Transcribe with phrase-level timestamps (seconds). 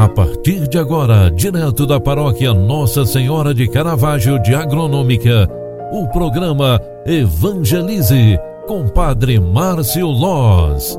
[0.00, 5.46] A partir de agora, direto da paróquia Nossa Senhora de Caravaggio de Agronômica,
[5.92, 10.98] o programa Evangelize com Padre Márcio Loz.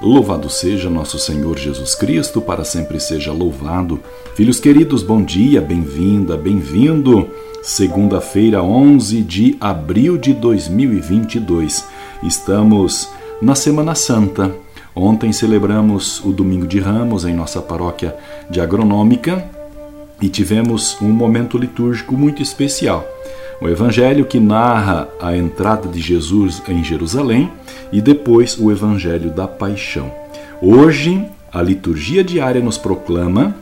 [0.00, 4.00] Louvado seja nosso Senhor Jesus Cristo, para sempre seja louvado.
[4.34, 7.28] Filhos queridos, bom dia, bem-vinda, bem-vindo.
[7.62, 11.86] Segunda-feira, 11 de abril de 2022.
[12.22, 13.10] Estamos
[13.42, 14.64] na Semana Santa
[14.96, 18.16] Ontem celebramos o Domingo de Ramos em nossa paróquia
[18.48, 19.44] de Agronômica
[20.20, 23.04] e tivemos um momento litúrgico muito especial.
[23.60, 27.50] O Evangelho que narra a entrada de Jesus em Jerusalém
[27.90, 30.12] e depois o Evangelho da Paixão.
[30.62, 33.54] Hoje, a liturgia diária nos proclama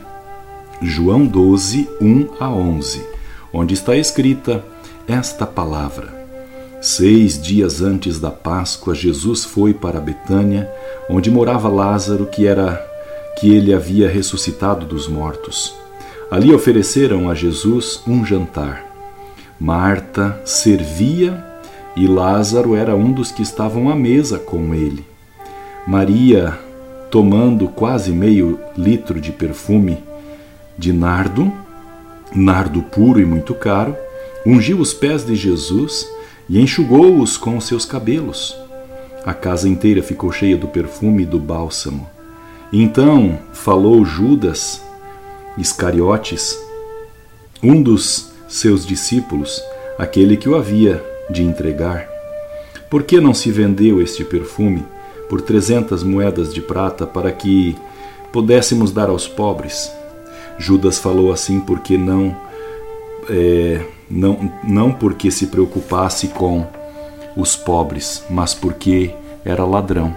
[0.81, 3.03] João 12, 1 a 11,
[3.51, 4.63] onde está escrita
[5.07, 6.22] esta palavra.
[6.85, 10.69] Seis dias antes da Páscoa, Jesus foi para Betânia,
[11.09, 12.75] onde morava Lázaro, que era
[13.39, 15.73] que ele havia ressuscitado dos mortos.
[16.29, 18.83] Ali ofereceram a Jesus um jantar.
[19.57, 21.41] Marta servia
[21.95, 25.05] e Lázaro era um dos que estavam à mesa com ele.
[25.87, 26.59] Maria,
[27.09, 30.03] tomando quase meio litro de perfume
[30.77, 31.49] de nardo,
[32.35, 33.95] nardo puro e muito caro,
[34.45, 36.05] ungiu os pés de Jesus
[36.49, 38.55] e enxugou-os com os seus cabelos.
[39.25, 42.09] A casa inteira ficou cheia do perfume do bálsamo.
[42.71, 44.81] Então falou Judas
[45.57, 46.57] Iscariotes,
[47.61, 49.61] um dos seus discípulos,
[49.97, 52.07] aquele que o havia de entregar.
[52.89, 54.83] Por que não se vendeu este perfume
[55.29, 57.75] por trezentas moedas de prata para que
[58.31, 59.91] pudéssemos dar aos pobres?
[60.57, 62.35] Judas falou assim porque não
[63.29, 66.65] é, não, não porque se preocupasse com
[67.35, 70.15] os pobres, mas porque era ladrão.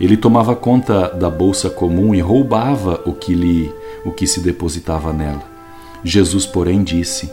[0.00, 3.72] Ele tomava conta da bolsa comum e roubava o que lhe
[4.04, 5.42] o que se depositava nela.
[6.02, 7.30] Jesus, porém, disse: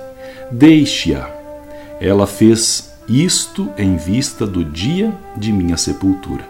[0.51, 1.29] Deixe-a.
[2.00, 6.47] Ela fez isto em vista do dia de minha sepultura.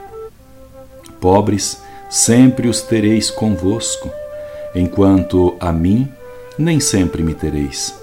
[1.22, 4.09] Pobres, sempre os tereis convosco,
[4.75, 6.07] enquanto a mim
[6.57, 7.94] nem sempre me tereis.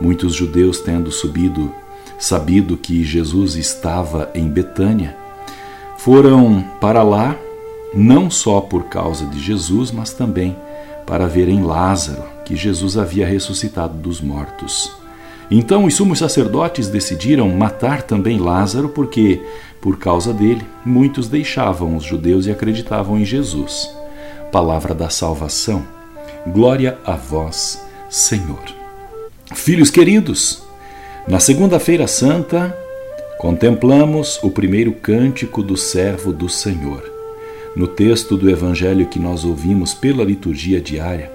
[0.00, 1.72] Muitos judeus, tendo subido,
[2.18, 5.16] sabido que Jesus estava em Betânia,
[5.98, 7.36] foram para lá
[7.94, 10.56] não só por causa de Jesus, mas também
[11.06, 14.92] para verem Lázaro, que Jesus havia ressuscitado dos mortos.
[15.50, 19.40] Então os sumos sacerdotes decidiram matar também Lázaro, porque,
[19.80, 23.88] por causa dele, muitos deixavam os judeus e acreditavam em Jesus.
[24.50, 25.82] Palavra da salvação.
[26.46, 28.75] Glória a vós, Senhor.
[29.54, 30.62] Filhos queridos,
[31.28, 32.76] na Segunda-feira Santa,
[33.38, 37.04] contemplamos o primeiro cântico do servo do Senhor.
[37.76, 41.30] No texto do Evangelho que nós ouvimos pela liturgia diária,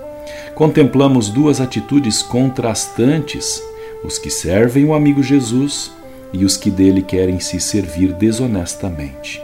[0.54, 3.64] contemplamos duas atitudes contrastantes:
[4.04, 5.92] os que servem o amigo Jesus
[6.34, 9.42] e os que dele querem se servir desonestamente.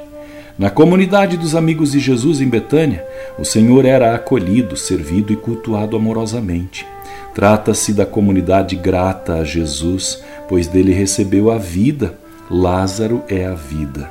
[0.59, 3.05] Na comunidade dos amigos de Jesus em Betânia,
[3.39, 6.85] o Senhor era acolhido, servido e cultuado amorosamente.
[7.37, 12.15] Trata-se da comunidade grata a Jesus, pois dele recebeu a vida.
[12.49, 14.09] Lázaro é a vida.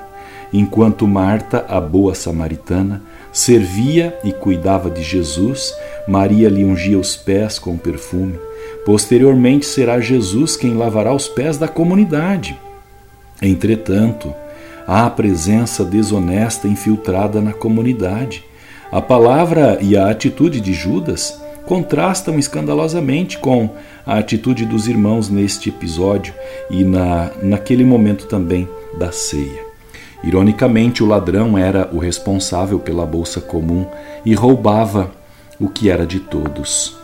[0.53, 5.75] Enquanto Marta, a boa samaritana, servia e cuidava de Jesus,
[6.07, 8.39] Maria lhe ungia os pés com perfume.
[8.85, 12.57] Posteriormente será Jesus quem lavará os pés da comunidade.
[13.43, 14.33] Entretanto,
[14.87, 18.45] há a presença desonesta infiltrada na comunidade.
[18.93, 23.71] A palavra e a atitude de Judas contrastam escandalosamente com
[24.07, 26.33] a atitude dos irmãos neste episódio
[26.71, 29.67] e na, naquele momento também da ceia.
[30.25, 33.87] Ironicamente, o ladrão era o responsável pela bolsa comum
[34.25, 35.11] e roubava
[35.61, 36.97] o que era de todos.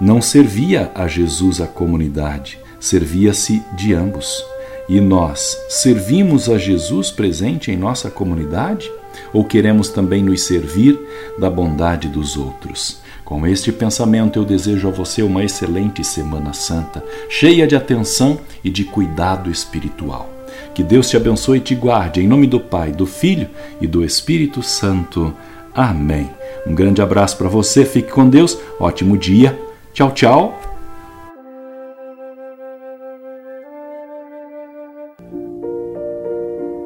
[0.00, 4.44] Não servia a Jesus a comunidade, servia-se de ambos.
[4.88, 8.90] E nós servimos a Jesus presente em nossa comunidade?
[9.32, 10.98] Ou queremos também nos servir
[11.38, 13.00] da bondade dos outros?
[13.28, 18.70] Com este pensamento, eu desejo a você uma excelente Semana Santa, cheia de atenção e
[18.70, 20.30] de cuidado espiritual.
[20.74, 23.46] Que Deus te abençoe e te guarde, em nome do Pai, do Filho
[23.82, 25.34] e do Espírito Santo.
[25.74, 26.30] Amém.
[26.66, 29.60] Um grande abraço para você, fique com Deus, ótimo dia.
[29.92, 30.58] Tchau, tchau.